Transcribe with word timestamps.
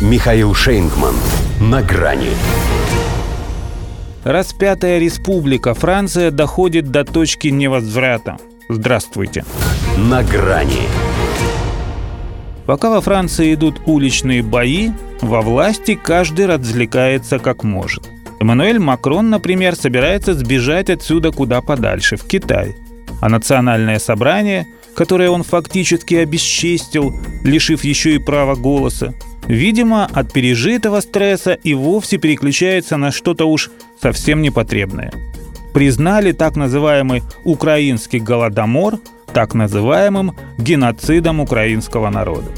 Михаил 0.00 0.54
Шейнгман. 0.54 1.14
На 1.60 1.82
грани. 1.82 2.30
Распятая 4.24 4.98
республика 4.98 5.74
Франция 5.74 6.30
доходит 6.30 6.90
до 6.90 7.04
точки 7.04 7.48
невозврата. 7.48 8.38
Здравствуйте. 8.70 9.44
На 9.98 10.22
грани. 10.22 10.88
Пока 12.64 12.88
во 12.88 13.02
Франции 13.02 13.52
идут 13.52 13.82
уличные 13.84 14.42
бои, 14.42 14.88
во 15.20 15.42
власти 15.42 16.00
каждый 16.02 16.46
развлекается 16.46 17.38
как 17.38 17.62
может. 17.62 18.08
Эммануэль 18.40 18.78
Макрон, 18.78 19.28
например, 19.28 19.76
собирается 19.76 20.32
сбежать 20.32 20.88
отсюда 20.88 21.30
куда 21.30 21.60
подальше, 21.60 22.16
в 22.16 22.24
Китай. 22.24 22.74
А 23.20 23.28
национальное 23.28 23.98
собрание, 23.98 24.66
которое 24.96 25.28
он 25.28 25.42
фактически 25.42 26.14
обесчестил, 26.14 27.12
лишив 27.44 27.84
еще 27.84 28.14
и 28.14 28.18
права 28.18 28.54
голоса, 28.54 29.12
видимо, 29.50 30.08
от 30.12 30.32
пережитого 30.32 31.00
стресса 31.00 31.54
и 31.54 31.74
вовсе 31.74 32.18
переключается 32.18 32.96
на 32.96 33.10
что-то 33.10 33.46
уж 33.46 33.70
совсем 34.00 34.42
непотребное. 34.42 35.12
Признали 35.74 36.32
так 36.32 36.56
называемый 36.56 37.22
украинский 37.44 38.20
голодомор 38.20 38.98
так 39.32 39.54
называемым 39.54 40.36
геноцидом 40.58 41.40
украинского 41.40 42.10
народа. 42.10 42.48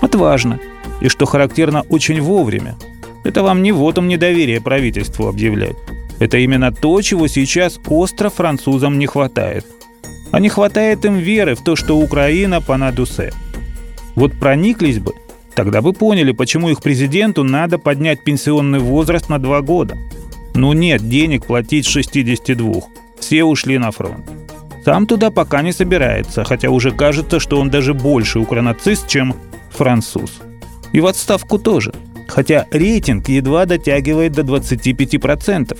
Отважно. 0.00 0.58
И 1.00 1.08
что 1.08 1.26
характерно 1.26 1.82
очень 1.88 2.20
вовремя. 2.20 2.76
Это 3.24 3.42
вам 3.42 3.62
не 3.62 3.72
вотом 3.72 4.08
недоверия 4.08 4.60
правительству 4.60 5.28
объявлять. 5.28 5.76
Это 6.18 6.38
именно 6.38 6.72
то, 6.72 7.00
чего 7.02 7.26
сейчас 7.26 7.80
остро 7.86 8.30
французам 8.30 8.98
не 8.98 9.06
хватает. 9.06 9.66
А 10.30 10.40
не 10.40 10.48
хватает 10.48 11.04
им 11.04 11.16
веры 11.16 11.54
в 11.54 11.64
то, 11.64 11.74
что 11.76 11.96
Украина 11.96 12.60
панадусе. 12.60 13.32
Вот 14.14 14.32
прониклись 14.38 14.98
бы, 14.98 15.14
Тогда 15.54 15.82
бы 15.82 15.92
поняли, 15.92 16.32
почему 16.32 16.70
их 16.70 16.82
президенту 16.82 17.44
надо 17.44 17.78
поднять 17.78 18.24
пенсионный 18.24 18.80
возраст 18.80 19.28
на 19.28 19.38
два 19.38 19.60
года. 19.60 19.96
Ну 20.54 20.72
нет 20.72 21.08
денег 21.08 21.46
платить 21.46 21.86
62. 21.86 22.72
Все 23.18 23.44
ушли 23.44 23.78
на 23.78 23.90
фронт. 23.90 24.24
Сам 24.84 25.06
туда 25.06 25.30
пока 25.30 25.62
не 25.62 25.72
собирается, 25.72 26.44
хотя 26.44 26.70
уже 26.70 26.90
кажется, 26.90 27.40
что 27.40 27.58
он 27.60 27.70
даже 27.70 27.94
больше 27.94 28.38
укронацист, 28.38 29.08
чем 29.08 29.34
француз. 29.70 30.40
И 30.92 31.00
в 31.00 31.06
отставку 31.06 31.58
тоже. 31.58 31.94
Хотя 32.28 32.66
рейтинг 32.70 33.28
едва 33.28 33.64
дотягивает 33.66 34.32
до 34.32 34.42
25%. 34.42 35.78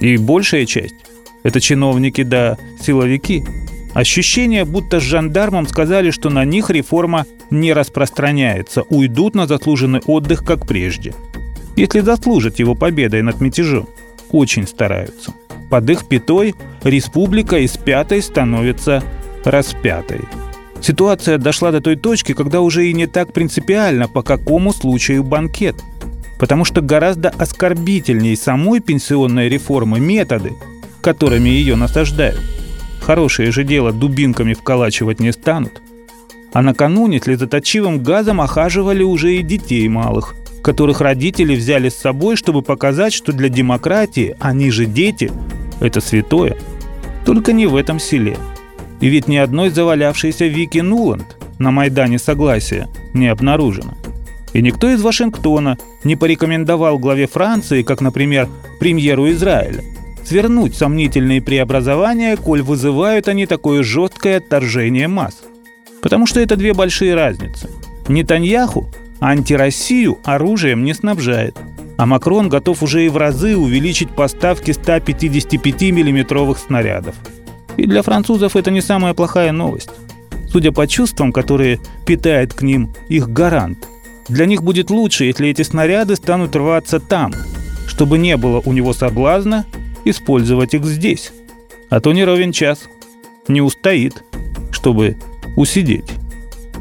И 0.00 0.16
большая 0.16 0.66
часть– 0.66 0.94
это 1.42 1.60
чиновники 1.60 2.22
да 2.22 2.56
силовики– 2.80 3.44
Ощущение, 3.96 4.66
будто 4.66 5.00
с 5.00 5.02
жандармом 5.02 5.66
сказали, 5.66 6.10
что 6.10 6.28
на 6.28 6.44
них 6.44 6.68
реформа 6.68 7.24
не 7.48 7.72
распространяется, 7.72 8.82
уйдут 8.90 9.34
на 9.34 9.46
заслуженный 9.46 10.00
отдых, 10.00 10.44
как 10.44 10.66
прежде. 10.66 11.14
Если 11.76 12.00
заслужат 12.00 12.58
его 12.58 12.74
победой 12.74 13.22
над 13.22 13.40
мятежом. 13.40 13.88
Очень 14.32 14.66
стараются. 14.66 15.32
Под 15.70 15.88
их 15.88 16.06
пятой 16.06 16.54
республика 16.84 17.56
из 17.56 17.78
пятой 17.78 18.20
становится 18.20 19.02
распятой. 19.46 20.20
Ситуация 20.82 21.38
дошла 21.38 21.72
до 21.72 21.80
той 21.80 21.96
точки, 21.96 22.34
когда 22.34 22.60
уже 22.60 22.88
и 22.88 22.92
не 22.92 23.06
так 23.06 23.32
принципиально, 23.32 24.08
по 24.08 24.22
какому 24.22 24.74
случаю 24.74 25.24
банкет. 25.24 25.76
Потому 26.38 26.66
что 26.66 26.82
гораздо 26.82 27.30
оскорбительнее 27.30 28.36
самой 28.36 28.80
пенсионной 28.80 29.48
реформы 29.48 30.00
методы, 30.00 30.52
которыми 31.00 31.48
ее 31.48 31.76
насаждают– 31.76 32.42
Хорошее 33.06 33.52
же 33.52 33.62
дело 33.62 33.92
дубинками 33.92 34.52
вколачивать 34.52 35.20
не 35.20 35.32
станут. 35.32 35.80
А 36.52 36.60
накануне 36.60 37.20
слезоточивым 37.20 38.02
газом 38.02 38.40
охаживали 38.40 39.04
уже 39.04 39.36
и 39.36 39.44
детей 39.44 39.88
малых, 39.88 40.34
которых 40.60 41.00
родители 41.00 41.54
взяли 41.54 41.88
с 41.88 41.94
собой, 41.94 42.34
чтобы 42.34 42.62
показать, 42.62 43.12
что 43.12 43.32
для 43.32 43.48
демократии 43.48 44.34
они 44.40 44.72
же 44.72 44.86
дети– 44.86 45.30
это 45.80 46.00
святое. 46.00 46.56
Только 47.24 47.52
не 47.52 47.66
в 47.66 47.76
этом 47.76 48.00
селе. 48.00 48.38
И 49.00 49.06
ведь 49.06 49.28
ни 49.28 49.36
одной 49.36 49.70
завалявшейся 49.70 50.46
Вики 50.46 50.78
Нуланд 50.78 51.36
на 51.60 51.70
Майдане 51.70 52.18
Согласия 52.18 52.88
не 53.14 53.28
обнаружено. 53.28 53.94
И 54.52 54.60
никто 54.60 54.88
из 54.90 55.00
Вашингтона 55.00 55.78
не 56.02 56.16
порекомендовал 56.16 56.98
главе 56.98 57.28
Франции, 57.28 57.84
как, 57.84 58.00
например, 58.00 58.48
премьеру 58.80 59.30
Израиля, 59.30 59.84
свернуть 60.26 60.74
сомнительные 60.74 61.40
преобразования, 61.40 62.36
коль 62.36 62.62
вызывают 62.62 63.28
они 63.28 63.46
такое 63.46 63.82
жесткое 63.82 64.38
отторжение 64.38 65.08
масс. 65.08 65.42
Потому 66.02 66.26
что 66.26 66.40
это 66.40 66.56
две 66.56 66.74
большие 66.74 67.14
разницы. 67.14 67.70
Нетаньяху 68.08 68.88
антироссию 69.20 70.18
оружием 70.24 70.84
не 70.84 70.94
снабжает, 70.94 71.56
а 71.96 72.06
Макрон 72.06 72.48
готов 72.48 72.82
уже 72.82 73.06
и 73.06 73.08
в 73.08 73.16
разы 73.16 73.56
увеличить 73.56 74.10
поставки 74.10 74.72
155 74.72 75.82
миллиметровых 75.92 76.58
снарядов. 76.58 77.14
И 77.76 77.86
для 77.86 78.02
французов 78.02 78.56
это 78.56 78.70
не 78.70 78.80
самая 78.80 79.14
плохая 79.14 79.52
новость. 79.52 79.90
Судя 80.48 80.72
по 80.72 80.86
чувствам, 80.86 81.32
которые 81.32 81.80
питает 82.06 82.54
к 82.54 82.62
ним 82.62 82.94
их 83.08 83.28
гарант, 83.28 83.86
для 84.28 84.46
них 84.46 84.62
будет 84.62 84.90
лучше, 84.90 85.24
если 85.24 85.48
эти 85.48 85.62
снаряды 85.62 86.16
станут 86.16 86.56
рваться 86.56 86.98
там, 86.98 87.32
чтобы 87.86 88.18
не 88.18 88.36
было 88.36 88.60
у 88.64 88.72
него 88.72 88.92
соблазна 88.92 89.66
использовать 90.06 90.74
их 90.74 90.84
здесь. 90.84 91.32
А 91.90 92.00
то 92.00 92.12
не 92.12 92.24
ровен 92.24 92.52
час. 92.52 92.88
Не 93.48 93.60
устоит, 93.60 94.24
чтобы 94.70 95.16
усидеть. 95.56 96.14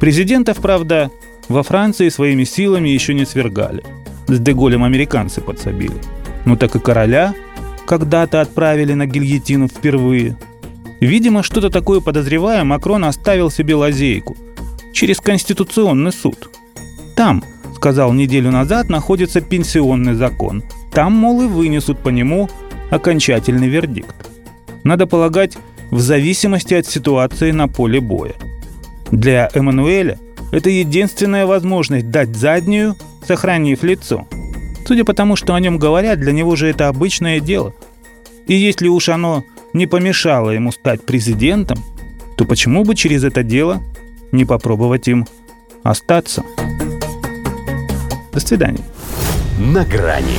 Президентов, 0.00 0.58
правда, 0.58 1.10
во 1.48 1.62
Франции 1.62 2.08
своими 2.08 2.44
силами 2.44 2.88
еще 2.88 3.14
не 3.14 3.24
свергали. 3.24 3.82
С 4.28 4.38
Деголем 4.38 4.84
американцы 4.84 5.40
подсобили. 5.40 5.94
Ну 6.44 6.56
так 6.56 6.76
и 6.76 6.78
короля 6.78 7.34
когда-то 7.86 8.40
отправили 8.40 8.94
на 8.94 9.06
гильотину 9.06 9.68
впервые. 9.68 10.36
Видимо, 11.00 11.42
что-то 11.42 11.68
такое 11.68 12.00
подозревая, 12.00 12.64
Макрон 12.64 13.04
оставил 13.04 13.50
себе 13.50 13.74
лазейку. 13.74 14.36
Через 14.92 15.20
Конституционный 15.20 16.12
суд. 16.12 16.50
Там, 17.16 17.42
сказал 17.74 18.12
неделю 18.12 18.50
назад, 18.50 18.88
находится 18.88 19.40
пенсионный 19.40 20.14
закон. 20.14 20.62
Там, 20.92 21.12
мол, 21.12 21.42
и 21.42 21.46
вынесут 21.46 21.98
по 21.98 22.10
нему 22.10 22.48
окончательный 22.92 23.68
вердикт. 23.68 24.14
Надо 24.84 25.06
полагать, 25.06 25.56
в 25.90 26.00
зависимости 26.00 26.74
от 26.74 26.86
ситуации 26.86 27.50
на 27.50 27.66
поле 27.66 28.00
боя. 28.00 28.34
Для 29.10 29.50
Эммануэля 29.54 30.18
это 30.52 30.70
единственная 30.70 31.46
возможность 31.46 32.10
дать 32.10 32.36
заднюю, 32.36 32.96
сохранив 33.26 33.82
лицо. 33.82 34.26
Судя 34.86 35.04
по 35.04 35.14
тому, 35.14 35.36
что 35.36 35.54
о 35.54 35.60
нем 35.60 35.78
говорят, 35.78 36.20
для 36.20 36.32
него 36.32 36.54
же 36.56 36.68
это 36.68 36.88
обычное 36.88 37.40
дело. 37.40 37.74
И 38.46 38.54
если 38.54 38.88
уж 38.88 39.08
оно 39.08 39.44
не 39.72 39.86
помешало 39.86 40.50
ему 40.50 40.70
стать 40.72 41.04
президентом, 41.04 41.78
то 42.36 42.44
почему 42.44 42.84
бы 42.84 42.94
через 42.94 43.24
это 43.24 43.42
дело 43.42 43.82
не 44.32 44.44
попробовать 44.44 45.08
им 45.08 45.26
остаться? 45.82 46.42
До 48.32 48.40
свидания. 48.40 48.84
На 49.58 49.84
грани 49.84 50.38